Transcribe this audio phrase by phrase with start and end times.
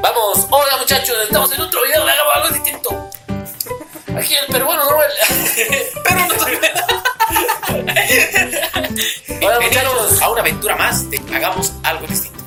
[0.00, 3.10] Vamos, hola muchachos, estamos en otro video, le hagamos algo distinto.
[4.16, 4.96] Aquí el peruano no
[6.04, 6.26] Pero no
[9.46, 12.38] Hola muchachos, a una aventura más de hagamos algo distinto.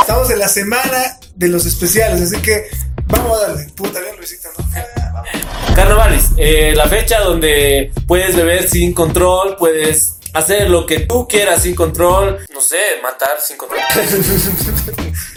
[0.00, 2.68] Estamos en la semana de los especiales, así que
[3.06, 3.64] vamos a darle.
[3.74, 5.74] Puta, bien Luisito, ¿no?
[5.74, 11.62] Carnavales, eh, la fecha donde puedes beber sin control, puedes hacer lo que tú quieras
[11.62, 13.80] sin control, no sé, matar sin control.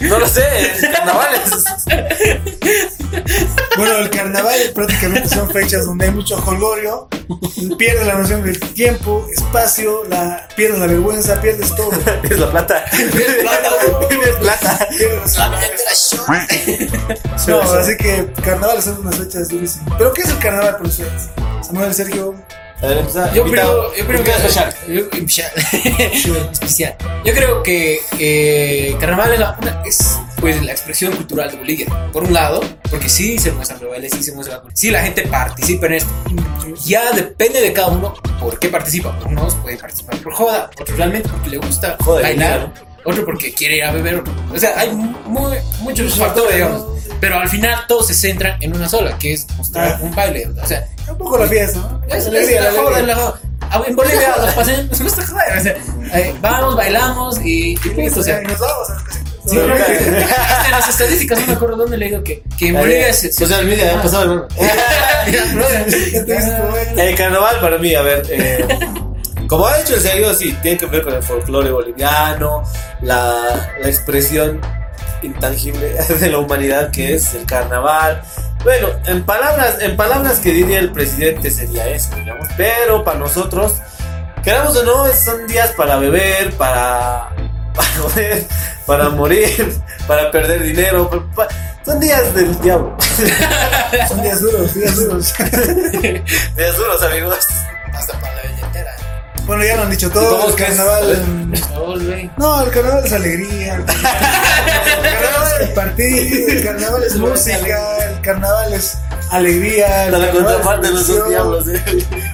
[0.00, 0.44] no lo sé,
[0.92, 1.40] carnavales.
[3.76, 7.08] Bueno, el carnaval prácticamente son fechas donde hay mucho jolgorio,
[7.78, 11.90] pierdes la noción del tiempo, espacio, la, pierdes la vergüenza, pierdes todo.
[12.20, 12.84] pierdes la plata.
[12.90, 13.70] Pierdes plata,
[14.08, 14.88] pierdes plata.
[14.90, 15.38] Pierdes
[17.48, 19.94] No, así que carnaval son unas fechas durísimas.
[19.96, 21.30] ¿Pero qué es el carnaval para ustedes?
[21.62, 22.34] Samuel, Sergio.
[23.34, 24.74] Yo creo, yo creo que especial.
[26.52, 26.96] especial.
[27.24, 31.86] Yo creo que eh, carnaval es, la, es pues la expresión cultural de Bolivia.
[32.12, 32.60] Por un lado,
[32.90, 36.10] porque sí se muestran rebeldes, sí se muestra, sí la gente participa en esto.
[36.84, 39.18] Ya depende de cada uno por qué participa.
[39.26, 42.72] Unos pueden participar por joda, otros realmente porque le gusta bailar,
[43.04, 44.22] otro porque quiere ir a beber.
[44.52, 46.99] O sea, hay muy, muchos factores, digamos.
[47.20, 50.48] Pero al final todos se centran en una sola, que es mostrar un baile.
[50.62, 52.02] O sea, un poco la fiesta, ¿no?
[52.08, 53.40] Es, la, joda, la joda.
[53.60, 55.58] Ah, en Bolivia los pasen, no está joder.
[55.58, 55.76] O sea,
[56.18, 58.20] eh, vamos, bailamos y, y listo.
[58.20, 58.88] O sea, nos vamos
[59.46, 62.74] Sí, creo que en las estadísticas no me acuerdo dónde le digo que, que en
[62.74, 63.34] Bolivia es.
[63.34, 64.48] Social media, ha pasado hermano.
[66.96, 68.22] El carnaval para mí, a ver.
[68.28, 68.66] Eh,
[69.46, 72.62] como ha dicho el seguido, sí, tiene que ver con el folclore boliviano,
[73.02, 74.60] la, la expresión
[75.22, 78.22] intangible de la humanidad que es el carnaval.
[78.64, 82.46] Bueno, en palabras, en palabras que diría el presidente sería eso, digamos.
[82.56, 83.74] Pero para nosotros,
[84.44, 87.30] queramos o no, son días para beber, para,
[87.74, 88.40] para
[88.86, 89.72] para morir,
[90.08, 91.08] para perder dinero.
[91.84, 92.96] son días del diablo.
[94.08, 95.34] son días duros, días duros.
[96.56, 97.46] días duros, amigos.
[97.92, 98.29] Hasta para.
[99.50, 100.50] Bueno, ya lo han dicho todos.
[100.50, 101.50] El carnaval.
[102.36, 103.74] No, el carnaval es alegría.
[103.74, 106.46] El carnaval es partido.
[106.46, 107.98] El carnaval es música.
[107.98, 108.96] El carnaval es
[109.32, 110.08] alegría.
[110.08, 111.66] La contraparte de los dos diablos.
[111.66, 111.82] ¿eh?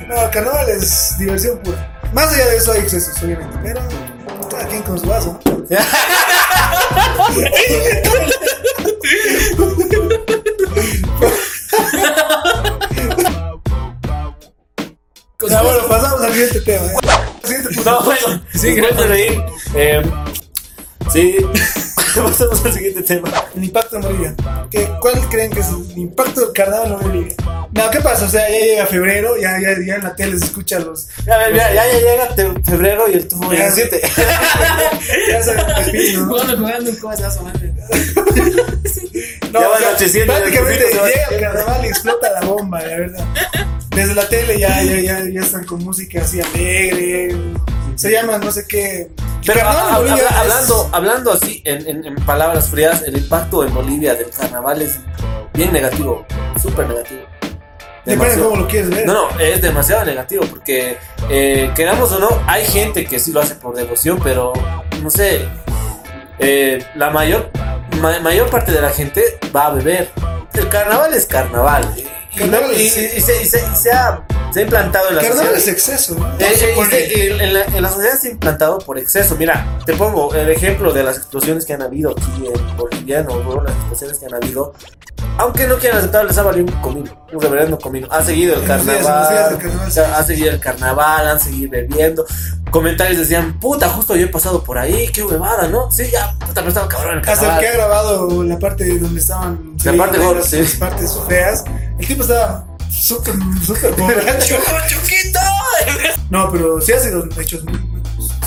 [0.06, 1.90] No, el carnaval es diversión pura.
[2.12, 3.56] Más allá de eso hay excesos, obviamente.
[3.62, 3.80] Pero
[4.50, 5.40] cada quien con su vaso.
[18.66, 19.44] sí, gracias reír.
[19.74, 20.02] Eh,
[21.12, 21.36] sí,
[22.14, 23.30] pasamos al siguiente tema.
[23.54, 24.34] El impacto en Bolivia.
[24.70, 27.34] ¿Qué, ¿Cuál creen que es el impacto del carnaval en Bolivia?
[27.72, 28.24] No, ¿qué pasa?
[28.24, 31.08] O sea, ya llega febrero, ya, ya, ya en la tele se escucha los.
[31.26, 34.00] Ya, ya, ya, ya llega febrero y el tubo ya siete.
[35.28, 36.26] ya se ¿no?
[36.26, 37.38] Jugando, jugando en cosas,
[39.52, 40.32] No, ya van anocheciendo.
[40.32, 43.24] Prácticamente llega el carnaval y explota la bomba, la verdad.
[43.90, 47.34] Desde la tele ya, ya, ya, ya están con música así alegre.
[47.96, 49.10] Se llama no sé qué.
[49.44, 54.82] Pero hablando, hablando así, en, en, en, palabras frías, el impacto en Bolivia del carnaval
[54.82, 54.98] es
[55.54, 56.26] bien negativo,
[56.60, 57.22] súper negativo.
[58.04, 59.06] Depende de cómo lo quieres ver.
[59.06, 60.96] No, no, es demasiado negativo porque,
[61.28, 64.52] eh, queramos o no, hay gente que sí lo hace por devoción, pero
[65.02, 65.48] no sé,
[66.38, 67.50] eh, la mayor,
[68.22, 70.10] mayor parte de la gente va a beber.
[70.54, 71.94] El carnaval es carnaval.
[72.36, 74.22] Y, se, ha,
[74.64, 75.54] implantado en la sociedad.
[75.54, 76.16] es exceso.
[76.38, 79.36] Eh, en, la, sociedad se ha implantado por exceso.
[79.36, 83.74] Mira, te pongo el ejemplo de las explosiones que han habido aquí en Boliviano, las
[83.74, 84.72] explosiones que han habido.
[85.38, 88.08] Aunque no quieran aceptar, les ha valido un comino, un reverendo comino.
[88.10, 89.58] Ha seguido el carnaval,
[90.14, 92.24] ha seguido el carnaval, han seguido bebiendo.
[92.70, 95.90] Comentarios decían, puta, justo yo he pasado por ahí, qué huevada, ¿no?
[95.90, 99.76] Sí, ya, puta, pero estaba cabrón el Hasta que ha grabado la parte donde estaban.
[99.84, 100.58] La parte gorda, sí.
[100.58, 101.64] Las partes feas.
[101.98, 103.34] El tipo estaba súper,
[103.64, 104.56] súper borracho.
[106.28, 107.78] No, pero sí ha sido hechos muy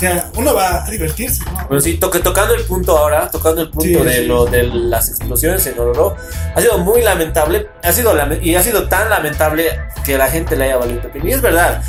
[0.00, 1.44] sea, uno va a divertirse.
[1.44, 1.66] ¿no?
[1.66, 5.78] Bueno, sí, tocando el punto ahora, tocando el punto de lo de las explosiones en
[5.78, 6.16] Ororo,
[6.54, 10.64] ha sido muy lamentable, ha sido y ha sido tan lamentable que la gente le
[10.64, 11.02] haya valido.
[11.22, 11.82] Y es verdad,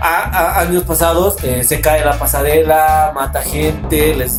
[0.00, 4.36] a, años pasados eh, se cae la pasarela, mata gente, les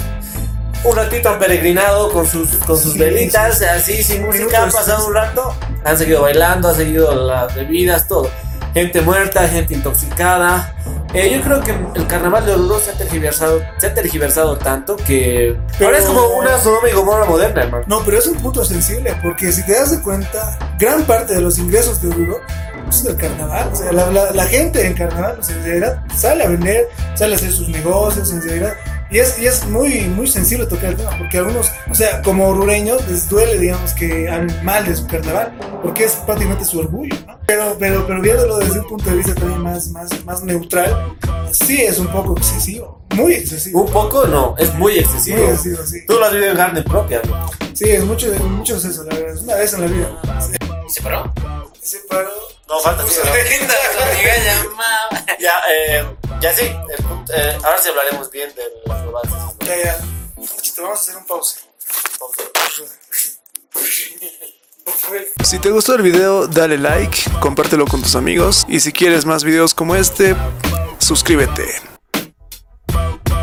[0.83, 5.13] un ratito han peregrinado con sus, con sus velitas, así sin música, han pasado un
[5.13, 8.30] rato, han seguido bailando, han seguido las bebidas, todo.
[8.74, 10.75] Gente muerta, gente intoxicada.
[11.13, 14.98] Eh, yo creo que el carnaval de Oruro se ha tergiversado, se ha tergiversado tanto
[14.98, 17.86] que ahora es como una Sodoma y Gomorra moderna, hermano.
[17.88, 21.42] No, pero es un punto sensible, porque si te das de cuenta, gran parte de
[21.42, 22.42] los ingresos de Oruro
[22.89, 23.69] es del carnaval.
[23.71, 27.51] O sea, la, la, gente en carnaval, o sea, sale a vender, sale a hacer
[27.51, 28.74] sus negocios, en realidad
[29.12, 32.54] Y es, y es muy, muy sensible tocar el tema, porque algunos, o sea, como
[32.54, 35.54] rureños les duele, digamos, que hablen mal de su carnaval,
[35.84, 37.40] porque es prácticamente su orgullo, ¿no?
[37.46, 41.16] Pero, pero, pero viéndolo desde un punto de vista también más, más, más neutral,
[41.52, 43.84] sí es un poco excesivo, muy excesivo.
[43.84, 45.38] Un poco no, es muy excesivo.
[45.38, 46.06] Muy excesivo, sí.
[46.07, 47.52] Tú lo has vivido en carne propia, ¿no?
[47.74, 50.10] Sí, es mucho, mucho eso, la verdad, es una vez en la vida.
[50.88, 51.34] ¿Se paró?
[51.80, 52.30] Se paró.
[52.68, 53.04] No, falta.
[53.07, 53.19] Sí,
[55.40, 56.04] ya, eh,
[56.42, 56.63] ya sí,
[57.33, 59.68] eh, ahora sí hablaremos bien de las avances.
[59.68, 59.98] Ya, ya.
[60.77, 61.60] Vamos a hacer un pause.
[65.44, 69.44] Si te gustó el video, dale like, compártelo con tus amigos y si quieres más
[69.44, 70.36] videos como este,
[71.00, 71.66] suscríbete.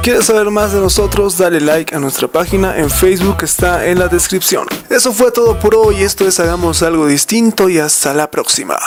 [0.03, 1.39] ¿Quieres saber más de nosotros?
[1.39, 4.67] Dale like a nuestra página en Facebook, está en la descripción.
[4.91, 8.79] Eso fue todo por hoy, esto es Hagamos algo distinto y hasta la próxima.